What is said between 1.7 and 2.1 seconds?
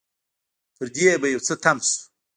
شو.